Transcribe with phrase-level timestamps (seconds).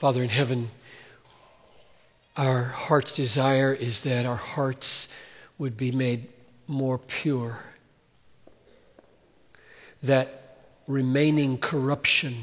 [0.00, 0.70] Father in heaven,
[2.34, 5.12] our heart's desire is that our hearts
[5.58, 6.26] would be made
[6.66, 7.58] more pure,
[10.02, 10.56] that
[10.86, 12.34] remaining corruption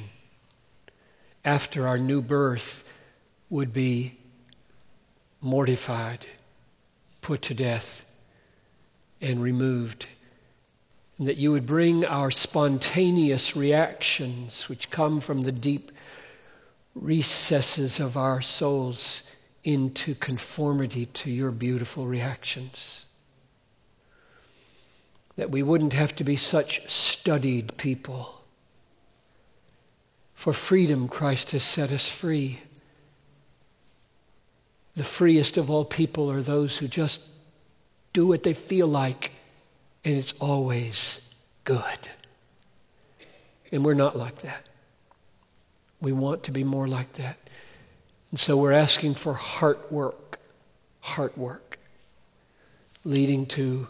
[1.44, 2.84] after our new birth
[3.50, 4.20] would be
[5.42, 6.28] mortified,
[7.22, 8.06] put to death,
[9.20, 10.06] and removed.
[11.18, 15.92] And that you would bring our spontaneous reactions, which come from the deep
[17.02, 19.24] recesses of our souls
[19.64, 23.06] into conformity to your beautiful reactions.
[25.36, 28.42] That we wouldn't have to be such studied people.
[30.34, 32.60] For freedom, Christ has set us free.
[34.96, 37.22] The freest of all people are those who just
[38.14, 39.32] do what they feel like,
[40.04, 41.22] and it's always
[41.64, 42.10] good.
[43.72, 44.67] And we're not like that.
[46.02, 47.38] We want to be more like that.
[48.32, 50.40] And so we're asking for heart work,
[51.00, 51.80] heart work,
[53.04, 53.88] leading to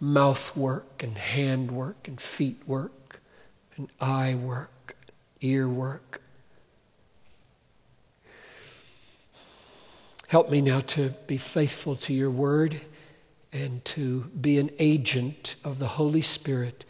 [0.00, 3.20] mouth work and hand work and feet work
[3.76, 4.96] and eye work,
[5.40, 6.22] ear work.
[10.28, 12.80] Help me now to be faithful to your word
[13.52, 16.84] and to be an agent of the Holy Spirit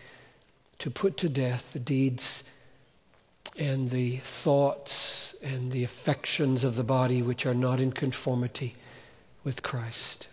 [0.78, 2.44] to put to death the deeds
[3.60, 8.74] and the thoughts and the affections of the body which are not in conformity
[9.44, 10.28] with Christ.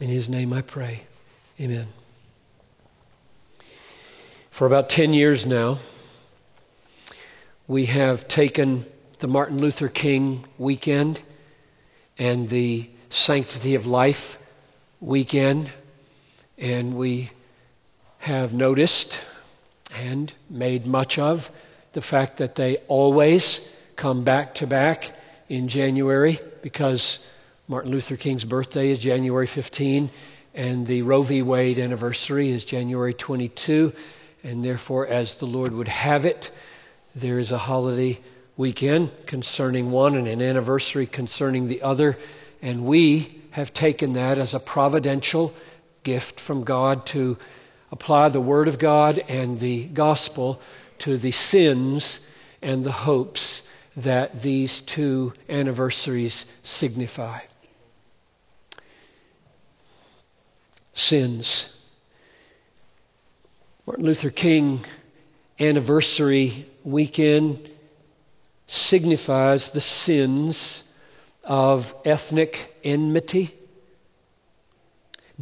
[0.00, 1.04] In his name I pray.
[1.60, 1.86] Amen.
[4.50, 5.78] For about 10 years now,
[7.68, 8.84] we have taken
[9.20, 11.22] the Martin Luther King weekend
[12.18, 14.38] and the Sanctity of Life
[15.00, 15.70] weekend,
[16.58, 17.30] and we
[18.18, 19.20] have noticed
[19.96, 21.50] and made much of
[21.92, 25.12] the fact that they always come back to back
[25.48, 27.24] in January because
[27.68, 30.10] Martin Luther King's birthday is January 15
[30.54, 31.42] and the Roe v.
[31.42, 33.92] Wade anniversary is January 22,
[34.42, 36.50] and therefore, as the Lord would have it,
[37.14, 38.18] there is a holiday
[38.56, 42.18] weekend concerning one and an anniversary concerning the other,
[42.62, 45.54] and we have taken that as a providential
[46.02, 47.36] gift from God to
[47.90, 50.60] apply the Word of God and the gospel
[50.98, 52.20] to the sins
[52.62, 53.62] and the hopes
[53.96, 57.40] that these two anniversaries signify.
[60.92, 61.76] Sins.
[63.86, 64.80] Martin Luther King
[65.58, 67.70] anniversary weekend
[68.66, 70.84] signifies the sins
[71.44, 73.54] of ethnic enmity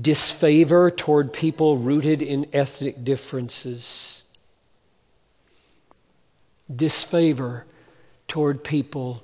[0.01, 4.23] disfavor toward people rooted in ethnic differences,
[6.75, 7.65] disfavor
[8.29, 9.23] toward people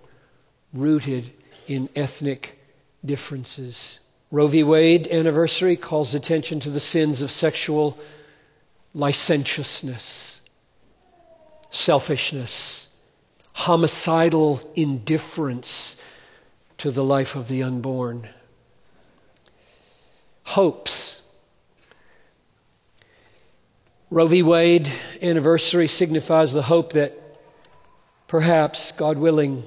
[0.72, 1.30] rooted
[1.68, 2.58] in ethnic
[3.04, 4.00] differences.
[4.30, 4.62] Roe v.
[4.64, 7.96] Wade anniversary calls attention to the sins of sexual
[8.94, 10.40] licentiousness,
[11.70, 12.88] selfishness,
[13.52, 15.96] homicidal indifference
[16.78, 18.28] to the life of the unborn
[20.44, 21.22] hopes.
[24.10, 24.42] Roe v.
[24.42, 24.90] Wade
[25.20, 27.18] anniversary signifies the hope that
[28.28, 29.64] perhaps, God willing,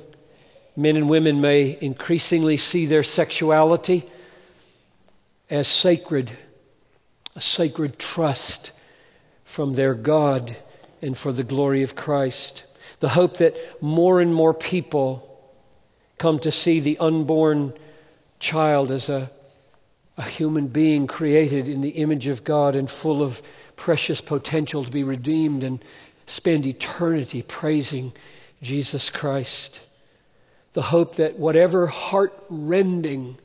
[0.75, 4.05] men and women may increasingly see their sexuality
[5.49, 6.31] as sacred,
[7.35, 8.71] a sacred trust
[9.43, 10.55] from their God
[11.01, 12.63] and for the glory of Christ.
[12.99, 15.23] The hope that more and more people
[16.17, 17.73] come to see the unborn
[18.39, 19.31] child as a
[20.17, 23.41] a human being created in the image of God and full of
[23.75, 25.83] precious potential to be redeemed and
[26.25, 28.11] spend eternity praising
[28.61, 29.81] Jesus Christ.
[30.73, 33.37] The hope that whatever heart rending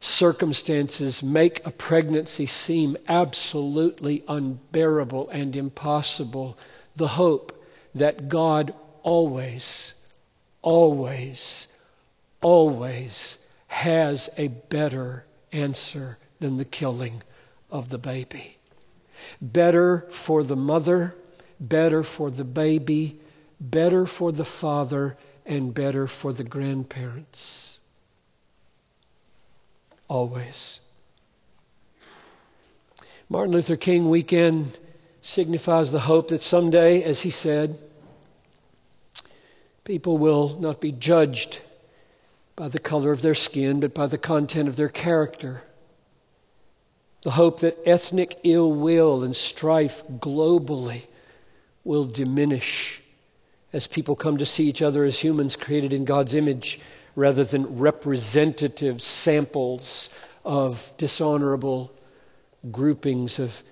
[0.00, 6.56] circumstances make a pregnancy seem absolutely unbearable and impossible,
[6.96, 7.64] the hope
[7.94, 9.94] that God always,
[10.60, 11.68] always,
[12.40, 13.38] always
[13.68, 17.22] has a better answer than the killing
[17.70, 18.56] of the baby.
[19.40, 21.14] Better for the mother,
[21.60, 23.20] better for the baby,
[23.60, 25.16] better for the father,
[25.46, 27.80] and better for the grandparents.
[30.08, 30.80] Always.
[33.28, 34.76] Martin Luther King weekend
[35.22, 37.78] signifies the hope that someday, as he said,
[39.84, 41.60] people will not be judged
[42.56, 45.62] by the color of their skin, but by the content of their character.
[47.22, 51.02] The hope that ethnic ill will and strife globally
[51.84, 53.02] will diminish
[53.72, 56.80] as people come to see each other as humans created in God's image
[57.14, 60.10] rather than representative samples
[60.44, 61.92] of dishonorable
[62.70, 63.62] groupings of,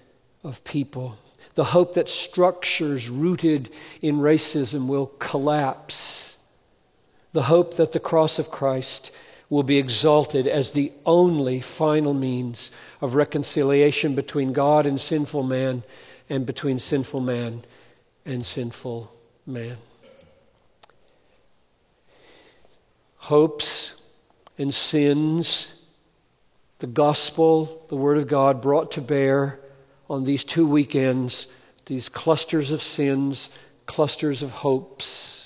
[0.44, 1.16] of people.
[1.54, 3.70] The hope that structures rooted
[4.02, 6.29] in racism will collapse.
[7.32, 9.12] The hope that the cross of Christ
[9.48, 15.82] will be exalted as the only final means of reconciliation between God and sinful man
[16.28, 17.64] and between sinful man
[18.24, 19.12] and sinful
[19.46, 19.76] man.
[23.16, 23.94] Hopes
[24.56, 25.74] and sins,
[26.78, 29.60] the gospel, the Word of God brought to bear
[30.08, 31.48] on these two weekends,
[31.86, 33.50] these clusters of sins,
[33.86, 35.39] clusters of hopes.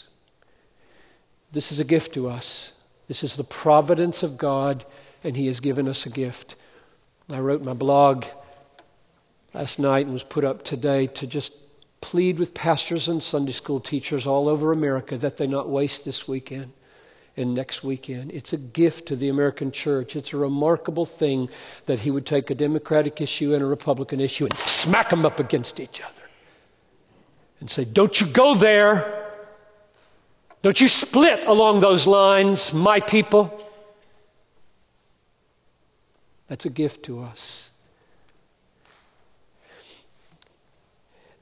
[1.54, 2.72] This is a gift to us.
[3.06, 4.84] This is the providence of God,
[5.22, 6.56] and He has given us a gift.
[7.32, 8.24] I wrote my blog
[9.54, 11.52] last night and was put up today to just
[12.00, 16.26] plead with pastors and Sunday school teachers all over America that they not waste this
[16.26, 16.72] weekend
[17.36, 18.32] and next weekend.
[18.32, 20.16] It's a gift to the American church.
[20.16, 21.48] It's a remarkable thing
[21.86, 25.38] that he would take a Democratic issue and a Republican issue and smack them up
[25.38, 26.22] against each other
[27.60, 29.23] and say, Don't you go there.
[30.64, 33.52] Don't you split along those lines, my people.
[36.46, 37.70] That's a gift to us.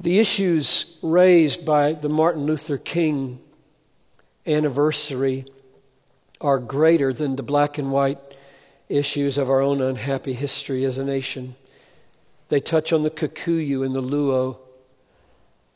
[0.00, 3.38] The issues raised by the Martin Luther King
[4.44, 5.46] anniversary
[6.40, 8.18] are greater than the black and white
[8.88, 11.54] issues of our own unhappy history as a nation.
[12.48, 14.58] They touch on the Kikuyu and the Luo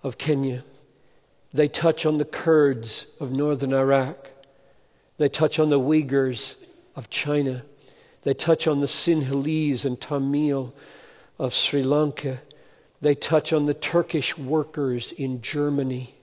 [0.02, 0.64] of Kenya.
[1.56, 4.30] They touch on the Kurds of northern Iraq.
[5.16, 6.56] They touch on the Uyghurs
[6.94, 7.64] of China.
[8.24, 10.74] They touch on the Sinhalese and Tamil
[11.38, 12.42] of Sri Lanka.
[13.00, 16.14] They touch on the Turkish workers in Germany.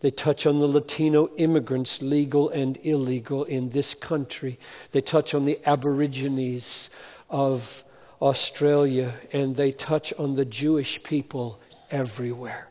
[0.00, 4.58] They touch on the Latino immigrants, legal and illegal, in this country.
[4.92, 6.88] They touch on the Aborigines
[7.28, 7.84] of
[8.22, 12.68] Australia, and they touch on the Jewish people everywhere.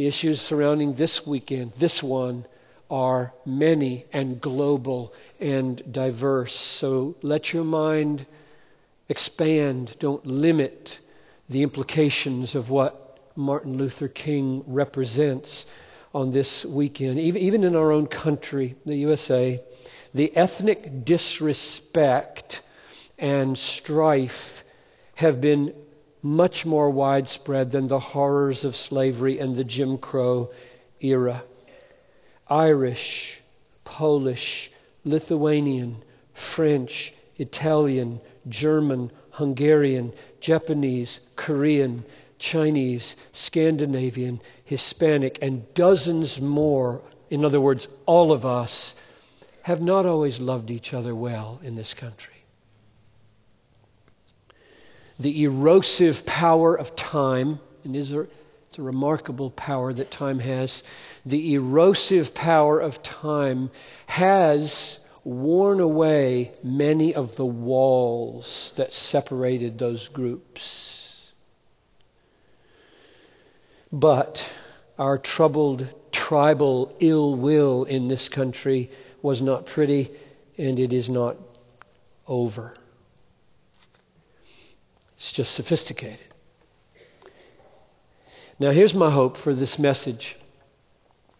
[0.00, 2.46] The issues surrounding this weekend, this one,
[2.90, 6.54] are many and global and diverse.
[6.54, 8.24] So let your mind
[9.10, 9.96] expand.
[9.98, 11.00] Don't limit
[11.50, 15.66] the implications of what Martin Luther King represents
[16.14, 17.18] on this weekend.
[17.18, 19.62] Even in our own country, the USA,
[20.14, 22.62] the ethnic disrespect
[23.18, 24.64] and strife
[25.16, 25.74] have been
[26.22, 30.50] much more widespread than the horrors of slavery and the Jim Crow
[31.00, 31.42] era.
[32.48, 33.40] Irish,
[33.84, 34.70] Polish,
[35.04, 36.02] Lithuanian,
[36.34, 42.04] French, Italian, German, Hungarian, Japanese, Korean,
[42.38, 48.96] Chinese, Scandinavian, Hispanic, and dozens more, in other words, all of us,
[49.62, 52.39] have not always loved each other well in this country.
[55.20, 58.20] The erosive power of time, and is a,
[58.70, 60.82] it's a remarkable power that time has,
[61.26, 63.70] the erosive power of time
[64.06, 71.34] has worn away many of the walls that separated those groups.
[73.92, 74.50] But
[74.98, 80.10] our troubled tribal ill will in this country was not pretty,
[80.56, 81.36] and it is not
[82.26, 82.74] over.
[85.30, 86.26] It's just sophisticated.
[88.58, 90.36] Now, here's my hope for this message.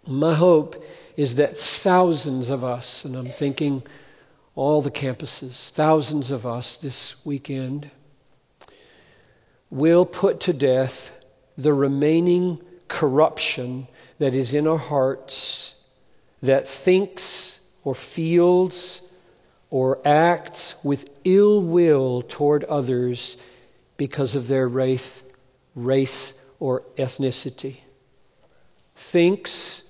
[0.06, 0.84] My hope
[1.16, 3.82] is that thousands of us, and I'm thinking
[4.54, 7.90] all the campuses, thousands of us this weekend,
[9.70, 11.10] will put to death
[11.58, 13.88] the remaining corruption
[14.20, 15.74] that is in our hearts
[16.42, 19.02] that thinks or feels
[19.68, 23.36] or acts with ill will toward others
[24.00, 25.22] because of their race,
[25.74, 27.76] race or ethnicity.
[28.94, 29.84] Thinks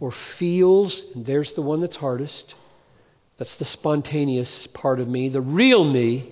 [0.00, 2.56] or feels, and there's the one that's hardest.
[3.38, 6.30] That's the spontaneous part of me, the real me.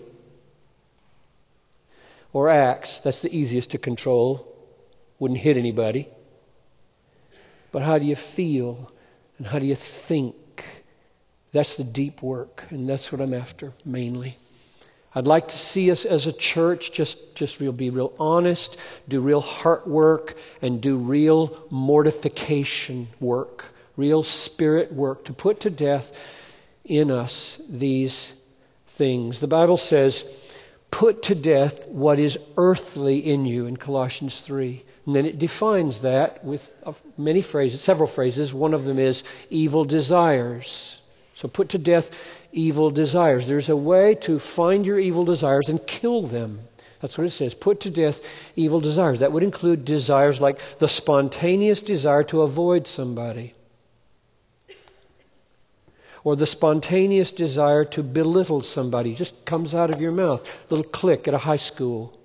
[2.34, 4.46] Or acts, that's the easiest to control
[5.18, 6.08] wouldn't hit anybody.
[7.70, 8.92] But how do you feel
[9.38, 10.36] and how do you think?
[11.52, 14.36] That's the deep work, and that's what I'm after mainly.
[15.14, 18.78] I'd like to see us as a church just, just real, be real honest,
[19.08, 23.66] do real heart work, and do real mortification work,
[23.96, 26.16] real spirit work, to put to death
[26.84, 28.32] in us these
[28.86, 29.40] things.
[29.40, 30.24] The Bible says,
[30.90, 36.00] put to death what is earthly in you in Colossians 3 And then it defines
[36.02, 36.72] that with
[37.18, 38.54] many phrases, several phrases.
[38.54, 41.00] One of them is evil desires.
[41.34, 42.10] So put to death
[42.52, 43.46] evil desires.
[43.46, 46.60] There's a way to find your evil desires and kill them.
[47.00, 47.54] That's what it says.
[47.54, 49.18] Put to death evil desires.
[49.20, 53.54] That would include desires like the spontaneous desire to avoid somebody,
[56.22, 59.14] or the spontaneous desire to belittle somebody.
[59.14, 60.48] Just comes out of your mouth.
[60.70, 62.16] Little clique at a high school.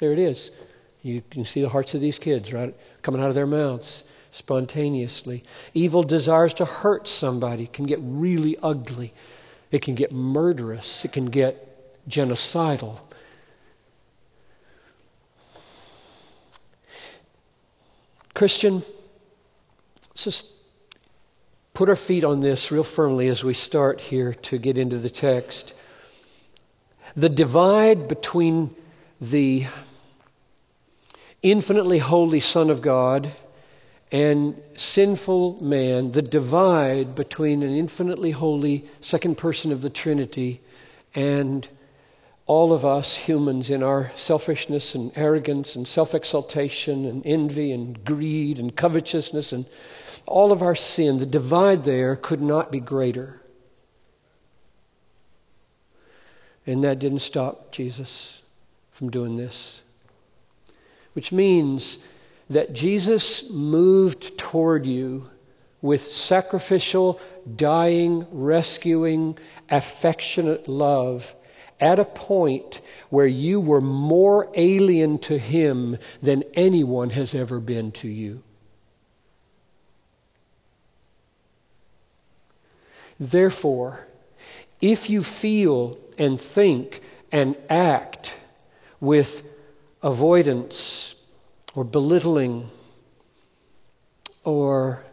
[0.00, 0.50] There it is.
[1.02, 2.74] You can see the hearts of these kids, right?
[3.02, 5.44] Coming out of their mouths spontaneously.
[5.74, 9.12] Evil desires to hurt somebody can get really ugly.
[9.70, 11.04] It can get murderous.
[11.04, 11.68] It can get
[12.08, 12.98] genocidal.
[18.34, 18.82] Christian,
[20.08, 20.54] let's just
[21.74, 25.10] put our feet on this real firmly as we start here to get into the
[25.10, 25.74] text.
[27.14, 28.74] The divide between
[29.20, 29.66] the
[31.42, 33.30] infinitely holy Son of God
[34.12, 40.60] and sinful man, the divide between an infinitely holy second person of the Trinity
[41.14, 41.66] and
[42.44, 48.04] all of us humans in our selfishness and arrogance and self exaltation and envy and
[48.04, 49.64] greed and covetousness and
[50.26, 53.40] all of our sin, the divide there could not be greater.
[56.66, 58.42] And that didn't stop Jesus
[58.92, 59.82] from doing this.
[61.14, 61.98] Which means
[62.52, 65.28] that Jesus moved toward you
[65.80, 67.20] with sacrificial,
[67.56, 69.36] dying, rescuing,
[69.68, 71.34] affectionate love
[71.80, 72.80] at a point
[73.10, 78.42] where you were more alien to Him than anyone has ever been to you.
[83.18, 84.06] Therefore,
[84.80, 88.36] if you feel and think and act
[89.00, 89.42] with
[90.02, 91.11] avoidance
[91.74, 92.68] or belittling
[94.44, 95.04] or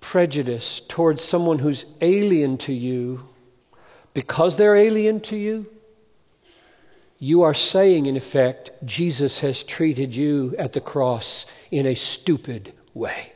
[0.00, 3.28] prejudice towards someone who's alien to you
[4.14, 5.66] because they're alien to you,
[7.18, 12.72] you are saying, in effect, Jesus has treated you at the cross in a stupid
[12.94, 13.32] way.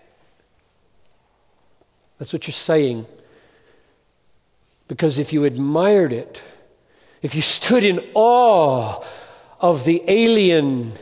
[2.18, 3.06] That's what you're saying.
[4.88, 6.42] Because if you admired it,
[7.20, 9.04] if you stood in awe
[9.60, 10.92] of the alien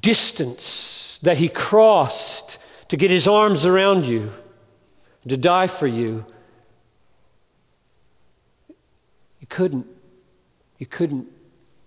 [0.00, 4.30] distance that he crossed to get his arms around you,
[5.28, 6.24] to die for you,
[9.40, 9.86] you couldn't.
[10.78, 11.28] You couldn't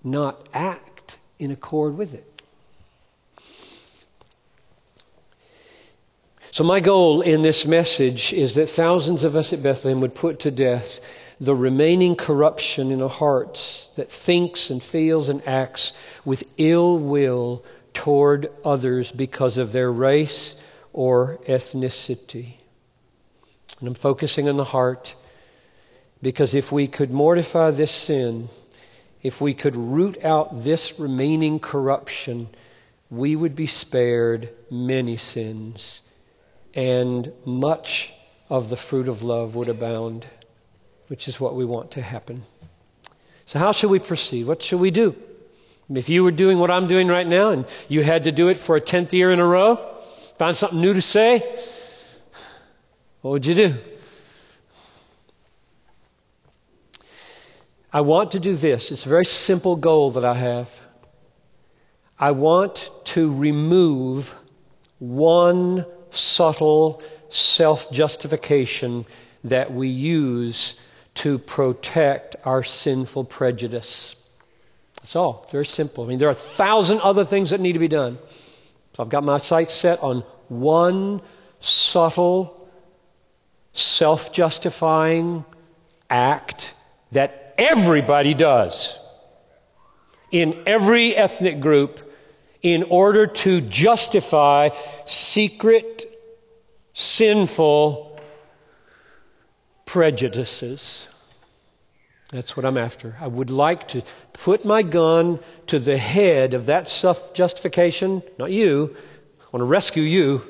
[0.03, 2.41] not act in accord with it.
[6.51, 10.39] So, my goal in this message is that thousands of us at Bethlehem would put
[10.39, 11.01] to death
[11.39, 15.93] the remaining corruption in our hearts that thinks and feels and acts
[16.25, 17.63] with ill will
[17.97, 20.55] toward others because of their race
[20.93, 22.53] or ethnicity.
[23.79, 25.15] And I'm focusing on the heart
[26.21, 28.49] because if we could mortify this sin,
[29.23, 32.49] if we could root out this remaining corruption,
[33.09, 36.01] we would be spared many sins,
[36.75, 38.13] and much
[38.47, 40.27] of the fruit of love would abound,
[41.07, 42.43] which is what we want to happen.
[43.47, 44.45] So, how should we proceed?
[44.45, 45.15] What should we do?
[45.89, 48.57] If you were doing what I'm doing right now and you had to do it
[48.57, 49.77] for a tenth year in a row,
[50.37, 51.39] found something new to say,
[53.21, 53.75] what would you do?
[57.91, 58.91] I want to do this.
[58.91, 60.81] It's a very simple goal that I have.
[62.19, 64.35] I want to remove
[64.99, 69.05] one subtle self justification
[69.45, 70.75] that we use
[71.15, 74.16] to protect our sinful prejudice.
[75.07, 75.47] That's all.
[75.51, 76.03] Very simple.
[76.03, 78.17] I mean, there are a thousand other things that need to be done.
[78.93, 81.21] So I've got my sights set on one
[81.61, 82.69] subtle,
[83.71, 85.45] self justifying
[86.09, 86.75] act
[87.13, 88.99] that everybody does
[90.31, 92.13] in every ethnic group
[92.61, 94.71] in order to justify
[95.05, 96.21] secret,
[96.91, 98.19] sinful
[99.85, 101.07] prejudices.
[102.31, 103.15] That's what I'm after.
[103.21, 104.03] I would like to
[104.33, 108.95] put my gun to the head of that self justification, not you.
[109.39, 110.41] I want to rescue you.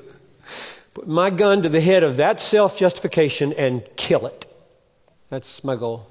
[0.95, 4.51] Put my gun to the head of that self justification and kill it.
[5.29, 6.07] That's my goal.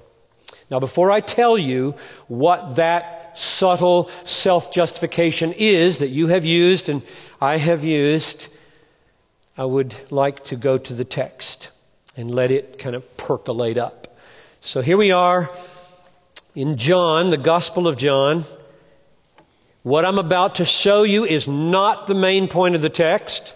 [0.71, 1.95] Now, before I tell you
[2.29, 7.03] what that subtle self justification is that you have used and
[7.41, 8.47] I have used,
[9.59, 11.71] I would like to go to the text
[12.17, 14.06] and let it kind of percolate up.
[14.67, 15.49] So here we are
[16.57, 18.43] in John, the Gospel of John.
[19.85, 23.55] What I'm about to show you is not the main point of the text.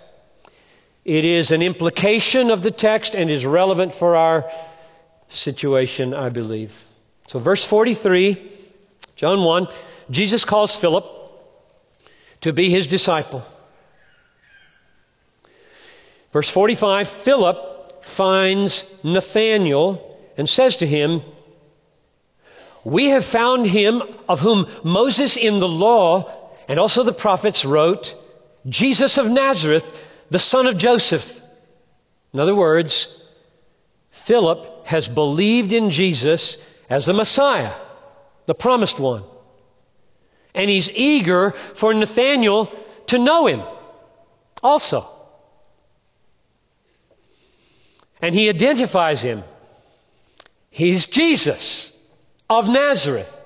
[1.04, 4.48] It is an implication of the text and is relevant for our
[5.26, 6.84] situation, I believe.
[7.26, 8.48] So, verse 43,
[9.16, 9.66] John 1,
[10.12, 11.06] Jesus calls Philip
[12.42, 13.42] to be his disciple.
[16.30, 20.06] Verse 45 Philip finds Nathanael
[20.36, 21.22] and says to him,
[22.84, 28.14] We have found him of whom Moses in the law and also the prophets wrote,
[28.68, 31.40] Jesus of Nazareth, the son of Joseph.
[32.32, 33.20] In other words,
[34.10, 36.58] Philip has believed in Jesus
[36.88, 37.72] as the Messiah,
[38.46, 39.24] the promised one.
[40.54, 42.72] And he's eager for Nathanael
[43.08, 43.62] to know him
[44.62, 45.08] also.
[48.22, 49.42] And he identifies him.
[50.70, 51.92] He's Jesus
[52.48, 53.36] of Nazareth.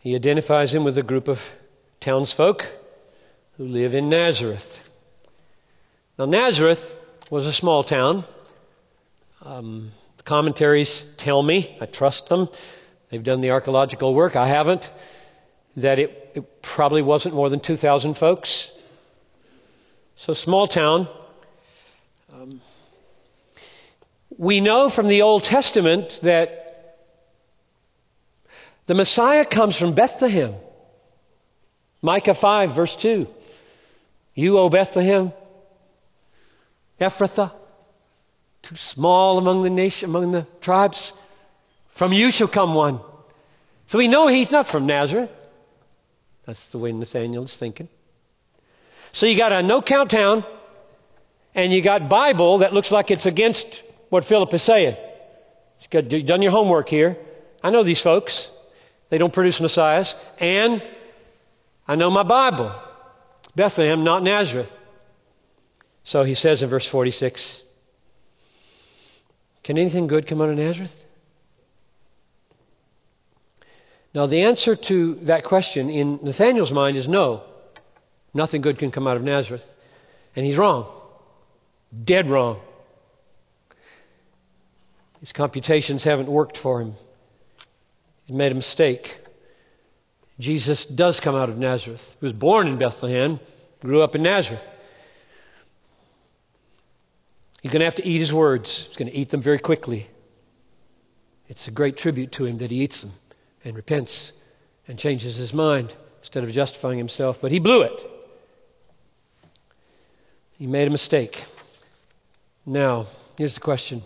[0.00, 1.52] He identifies him with a group of
[2.00, 2.66] townsfolk
[3.56, 4.90] who live in Nazareth.
[6.18, 6.96] Now, Nazareth
[7.28, 8.24] was a small town.
[9.42, 12.48] Um, the commentaries tell me, I trust them,
[13.10, 14.90] they've done the archaeological work, I haven't,
[15.76, 18.72] that it, it probably wasn't more than 2,000 folks.
[20.16, 21.06] So, small town.
[22.32, 22.60] Um,
[24.40, 26.96] we know from the Old Testament that
[28.86, 30.54] the Messiah comes from Bethlehem.
[32.00, 33.28] Micah 5, verse 2.
[34.34, 35.34] You, O Bethlehem,
[36.98, 37.52] Ephrathah,
[38.62, 41.12] too small among the nation, among the tribes,
[41.90, 42.98] from you shall come one.
[43.88, 45.30] So we know he's not from Nazareth.
[46.46, 47.88] That's the way Nathaniel is thinking.
[49.12, 50.46] So you got a no count town,
[51.54, 54.96] and you got Bible that looks like it's against what Philip is saying.
[55.90, 57.16] You've done your homework here.
[57.62, 58.50] I know these folks.
[59.08, 60.14] They don't produce messiahs.
[60.38, 60.82] And
[61.88, 62.72] I know my Bible.
[63.56, 64.72] Bethlehem, not Nazareth.
[66.04, 67.62] So he says in verse 46
[69.62, 71.04] Can anything good come out of Nazareth?
[74.12, 77.44] Now, the answer to that question in Nathaniel's mind is no.
[78.34, 79.74] Nothing good can come out of Nazareth.
[80.34, 80.86] And he's wrong.
[82.04, 82.60] Dead wrong.
[85.20, 86.94] His computations haven't worked for him.
[88.24, 89.18] He's made a mistake.
[90.38, 92.16] Jesus does come out of Nazareth.
[92.18, 93.38] He was born in Bethlehem,
[93.80, 94.66] grew up in Nazareth.
[97.62, 98.86] He's going to have to eat his words.
[98.86, 100.06] He's going to eat them very quickly.
[101.48, 103.12] It's a great tribute to him that he eats them
[103.64, 104.32] and repents
[104.88, 107.40] and changes his mind instead of justifying himself.
[107.40, 108.06] But he blew it.
[110.52, 111.44] He made a mistake.
[112.64, 113.06] Now,
[113.36, 114.02] here's the question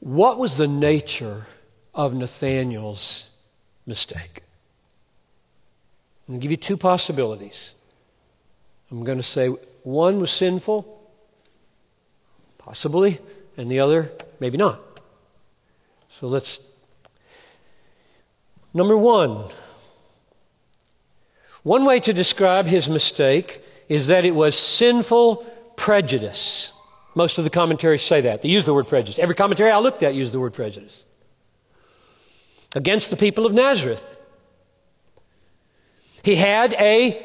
[0.00, 1.46] What was the nature
[1.94, 3.30] of Nathaniel's
[3.86, 4.42] mistake?
[6.26, 7.74] I'm going to give you two possibilities.
[8.90, 9.48] I'm going to say
[9.82, 11.02] one was sinful,
[12.58, 13.18] possibly,
[13.56, 14.80] and the other maybe not.
[16.08, 16.60] So let's.
[18.74, 19.44] Number one.
[21.62, 25.36] One way to describe his mistake is that it was sinful
[25.76, 26.72] prejudice.
[27.18, 28.42] Most of the commentaries say that.
[28.42, 29.18] They use the word prejudice.
[29.18, 31.04] Every commentary I looked at used the word prejudice.
[32.76, 34.18] Against the people of Nazareth.
[36.22, 37.20] He had a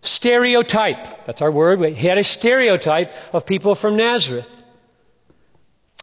[0.00, 1.26] stereotype.
[1.26, 1.84] That's our word.
[1.84, 4.62] He had a stereotype of people from Nazareth.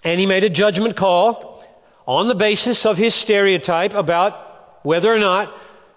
[0.03, 1.65] And he made a judgment call
[2.05, 5.51] on the basis of his stereotype about whether or not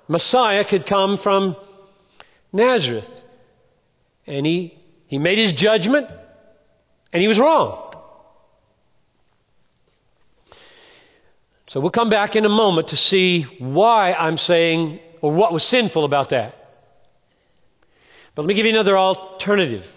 [0.09, 1.55] Messiah could come from
[2.51, 3.23] Nazareth.
[4.27, 6.09] And he, he made his judgment,
[7.15, 7.81] and he was wrong.
[11.69, 15.63] So we'll come back in a moment to see why I'm saying, or what was
[15.63, 16.61] sinful about that.
[18.35, 19.91] But let me give you another alternative.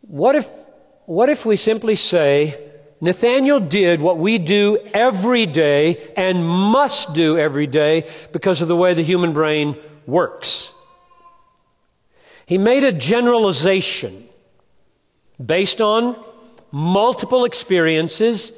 [0.00, 0.48] What if,
[1.06, 2.60] what if we simply say,
[3.00, 8.76] Nathaniel did what we do every day and must do every day because of the
[8.76, 9.76] way the human brain
[10.06, 10.72] works?
[12.46, 14.25] He made a generalization
[15.44, 16.16] based on
[16.72, 18.52] multiple experiences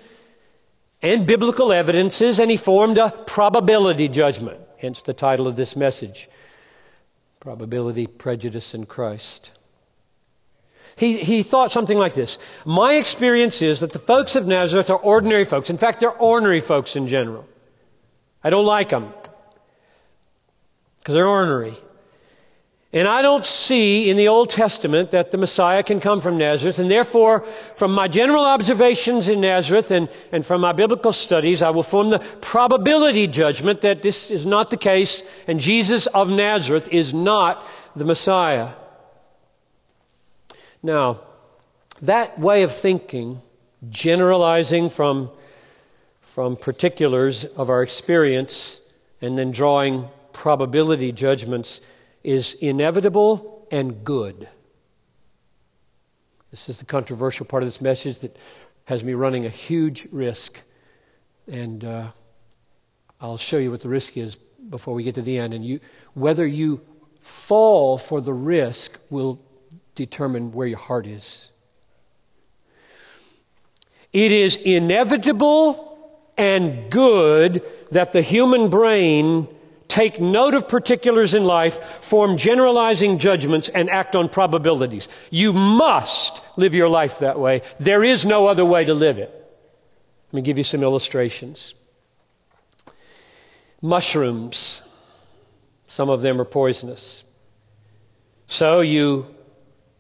[1.03, 6.29] and biblical evidences, and he formed a probability judgment, hence the title of this message
[7.41, 9.53] Probability, Prejudice, in Christ.
[10.97, 14.99] He, he thought something like this My experience is that the folks of Nazareth are
[14.99, 15.71] ordinary folks.
[15.71, 17.47] In fact, they're ornery folks in general.
[18.43, 19.13] I don't like them
[20.99, 21.75] because they're ornery.
[22.91, 26.79] And I don't see in the Old Testament that the Messiah can come from Nazareth.
[26.79, 27.41] And therefore,
[27.77, 32.09] from my general observations in Nazareth and, and from my biblical studies, I will form
[32.09, 37.63] the probability judgment that this is not the case and Jesus of Nazareth is not
[37.95, 38.71] the Messiah.
[40.83, 41.19] Now,
[42.01, 43.43] that way of thinking,
[43.91, 45.31] generalizing from,
[46.23, 48.81] from particulars of our experience
[49.21, 51.83] and then drawing probability judgments,
[52.23, 54.49] is inevitable and good.
[56.51, 58.37] This is the controversial part of this message that
[58.85, 60.59] has me running a huge risk.
[61.47, 62.09] And uh,
[63.21, 64.37] I'll show you what the risk is
[64.71, 65.53] before we get to the end.
[65.53, 65.81] And you,
[66.15, 66.81] whether you
[67.21, 69.41] fall for the risk will
[69.95, 71.51] determine where your heart is.
[74.13, 75.85] It is inevitable
[76.39, 79.49] and good that the human brain
[79.89, 85.09] take note of particulars in life, form generalizing judgments, and act on probabilities.
[85.31, 87.63] You must live your life that way.
[87.81, 89.31] There is no other way to live it.
[90.29, 91.75] Let me give you some illustrations.
[93.81, 94.83] Mushrooms.
[95.87, 97.25] Some of them are poisonous.
[98.47, 99.27] So you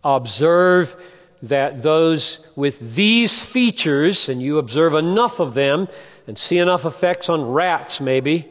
[0.05, 0.97] observe
[1.43, 5.89] that those with these features, and you observe enough of them
[6.27, 8.49] and see enough effects on rats maybe,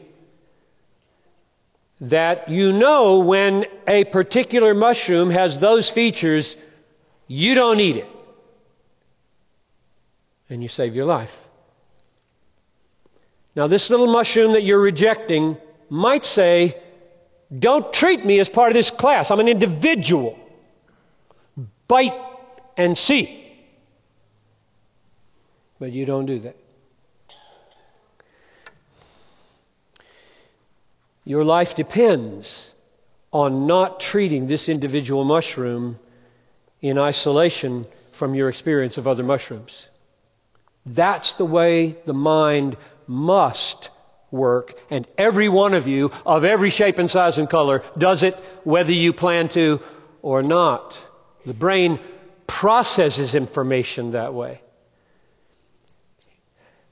[2.00, 6.56] that you know when a particular mushroom has those features,
[7.26, 8.08] you don't eat it.
[10.48, 11.46] And you save your life.
[13.54, 15.58] Now, this little mushroom that you're rejecting
[15.90, 16.80] might say,
[17.56, 19.30] Don't treat me as part of this class.
[19.30, 20.38] I'm an individual.
[21.88, 22.14] Bite
[22.76, 23.44] and see.
[25.80, 26.56] But you don't do that.
[31.28, 32.72] Your life depends
[33.34, 35.98] on not treating this individual mushroom
[36.80, 39.90] in isolation from your experience of other mushrooms.
[40.86, 43.90] That's the way the mind must
[44.30, 48.34] work, and every one of you, of every shape and size and color, does it
[48.64, 49.82] whether you plan to
[50.22, 50.98] or not.
[51.44, 51.98] The brain
[52.46, 54.62] processes information that way.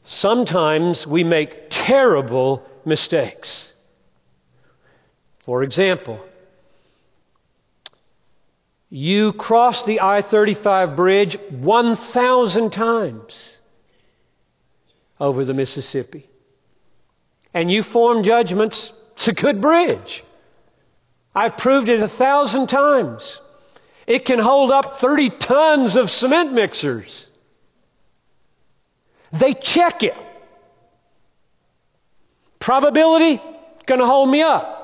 [0.04, 3.72] Sometimes we make terrible mistakes.
[5.46, 6.18] For example,
[8.90, 13.56] you cross the I 35 bridge 1,000 times
[15.20, 16.26] over the Mississippi.
[17.54, 20.24] And you form judgments, it's a good bridge.
[21.32, 23.40] I've proved it a thousand times.
[24.08, 27.30] It can hold up 30 tons of cement mixers.
[29.30, 30.16] They check it.
[32.58, 33.40] Probability,
[33.86, 34.75] going to hold me up.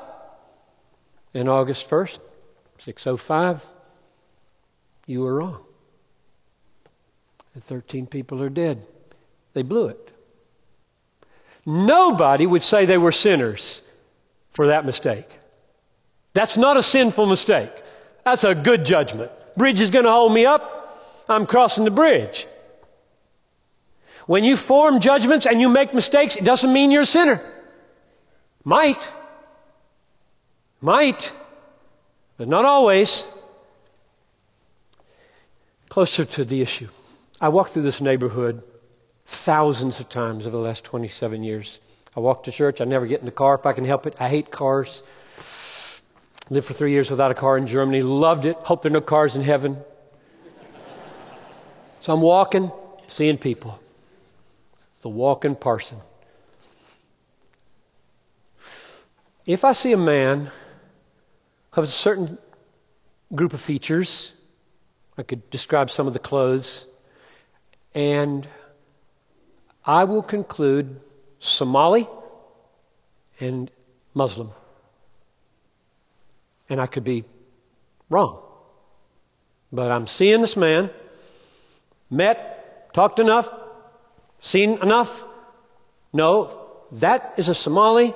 [1.35, 2.19] And August 1st,
[2.79, 3.67] 605,
[5.07, 5.61] you were wrong.
[7.55, 8.85] The 13 people are dead.
[9.55, 10.13] They blew it.
[11.65, 13.83] Nobody would say they were sinners
[14.51, 15.29] for that mistake.
[16.35, 17.73] That's not a sinful mistake.
[18.25, 19.31] That's a good judgment.
[19.57, 21.25] Bridge is going to hold me up.
[21.29, 22.47] I'm crossing the bridge.
[24.27, 27.43] When you form judgments and you make mistakes, it doesn't mean you're a sinner.
[28.65, 29.01] Might.
[30.83, 31.33] Might,
[32.37, 33.29] but not always.
[35.89, 36.89] Closer to the issue.
[37.41, 38.63] I walked through this neighborhood
[39.25, 41.79] thousands of times over the last 27 years.
[42.17, 42.81] I walk to church.
[42.81, 44.17] I never get in the car if I can help it.
[44.19, 45.05] I hate cars.
[46.51, 48.03] Lived for three years without a car in Germany.
[48.03, 48.57] Loved it.
[48.57, 49.79] Hope there are no cars in heaven.
[52.01, 52.73] so I'm walking,
[53.07, 53.81] seeing people.
[55.03, 55.99] The walking parson.
[59.47, 60.51] If I see a man
[61.75, 62.39] of a certain
[63.35, 64.35] group of features.
[65.17, 66.87] I could describe some of the clothes.
[67.95, 68.47] And
[69.85, 71.01] I will conclude
[71.39, 72.09] Somali
[73.41, 73.71] and
[74.15, 74.51] Muslim.
[76.69, 77.25] And I could be
[78.09, 78.41] wrong.
[79.73, 80.91] But I'm seeing this man,
[82.11, 83.53] met, talked enough,
[84.41, 85.25] seen enough.
[86.13, 88.15] No, that is a Somali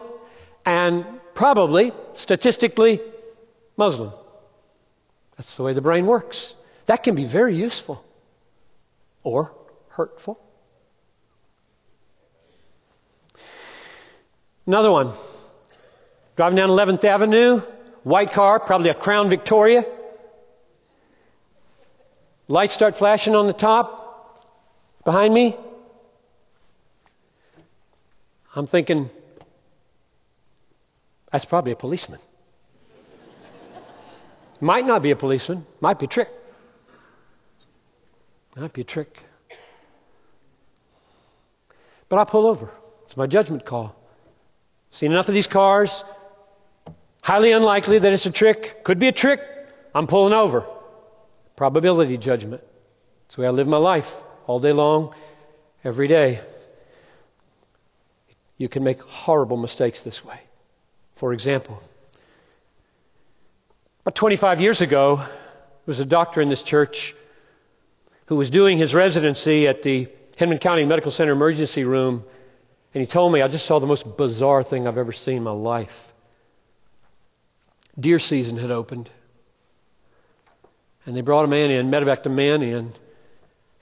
[0.66, 3.00] and probably, statistically,
[3.76, 4.12] Muslim.
[5.36, 6.54] That's the way the brain works.
[6.86, 8.04] That can be very useful
[9.22, 9.52] or
[9.88, 10.40] hurtful.
[14.66, 15.12] Another one.
[16.36, 17.60] Driving down 11th Avenue,
[18.02, 19.86] white car, probably a Crown Victoria.
[22.48, 24.46] Lights start flashing on the top
[25.04, 25.56] behind me.
[28.54, 29.10] I'm thinking,
[31.30, 32.20] that's probably a policeman.
[34.60, 36.28] Might not be a policeman, might be a trick.
[38.56, 39.22] Might be a trick.
[42.08, 42.70] But I pull over.
[43.04, 43.94] It's my judgment call.
[44.90, 46.04] Seen enough of these cars.
[47.22, 48.82] Highly unlikely that it's a trick.
[48.84, 49.40] Could be a trick.
[49.94, 50.64] I'm pulling over.
[51.56, 52.62] Probability judgment.
[53.24, 55.14] That's the way I live my life all day long,
[55.84, 56.40] every day.
[58.56, 60.38] You can make horrible mistakes this way.
[61.14, 61.82] For example,
[64.06, 65.26] about 25 years ago, there
[65.84, 67.12] was a doctor in this church
[68.26, 72.22] who was doing his residency at the Hennepin County Medical Center emergency room,
[72.94, 75.42] and he told me, I just saw the most bizarre thing I've ever seen in
[75.42, 76.14] my life.
[77.98, 79.10] Deer season had opened,
[81.04, 82.92] and they brought a man in, medevaced a man in,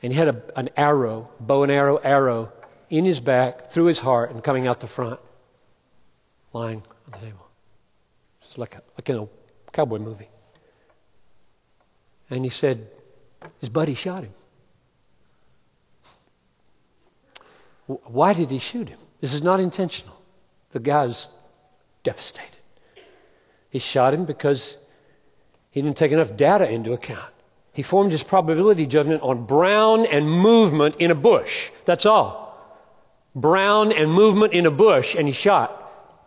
[0.03, 2.51] and he had a, an arrow, bow and arrow, arrow
[2.89, 5.21] in his back, through his heart, and coming out the front,
[6.55, 7.47] lying on the table.
[8.41, 9.29] It's like, a, like in a
[9.75, 10.29] cowboy movie.
[12.31, 12.89] And he said,
[13.61, 14.33] his buddy shot him.
[17.87, 18.99] Why did he shoot him?
[19.21, 20.17] This is not intentional.
[20.71, 21.29] The guy's
[22.03, 22.51] devastated.
[23.69, 24.79] He shot him because
[25.71, 27.33] he didn't take enough data into account.
[27.73, 31.71] He formed his probability judgment on brown and movement in a bush.
[31.85, 32.43] That's all.
[33.35, 35.81] Brown and movement in a bush, and he shot.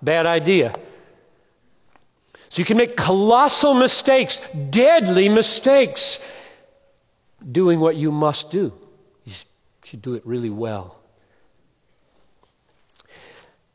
[0.04, 0.76] Bad idea.
[2.50, 6.26] So you can make colossal mistakes, deadly mistakes,
[7.52, 8.74] doing what you must do.
[9.26, 9.34] You
[9.84, 11.00] should do it really well.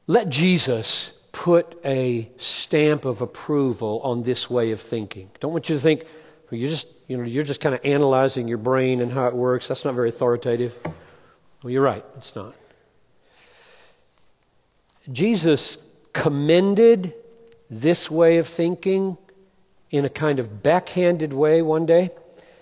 [0.07, 5.31] Let Jesus put a stamp of approval on this way of thinking.
[5.41, 6.05] Don't want you to think
[6.51, 9.35] well, you're just you know you're just kind of analyzing your brain and how it
[9.35, 9.69] works.
[9.69, 10.79] That's not very authoritative.
[11.63, 12.05] Well, you're right.
[12.19, 12.55] It's not.
[15.11, 17.15] Jesus commended
[17.73, 19.17] this way of thinking
[19.91, 22.11] in a kind of backhanded way one day.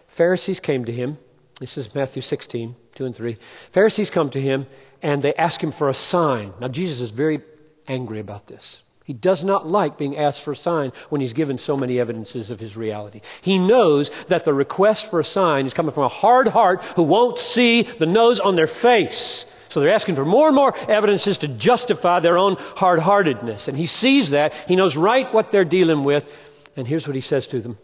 [0.06, 1.18] Pharisees came to him.
[1.58, 3.36] This is Matthew 16, 2 and 3.
[3.72, 4.66] Pharisees come to him
[5.02, 6.52] and they ask him for a sign.
[6.60, 7.40] Now, Jesus is very
[7.88, 8.82] angry about this.
[9.04, 12.50] He does not like being asked for a sign when he's given so many evidences
[12.50, 13.22] of his reality.
[13.40, 17.02] He knows that the request for a sign is coming from a hard heart who
[17.02, 19.46] won't see the nose on their face.
[19.70, 23.68] So they're asking for more and more evidences to justify their own hard heartedness.
[23.68, 24.52] And he sees that.
[24.68, 26.30] He knows right what they're dealing with.
[26.76, 27.78] And here's what he says to them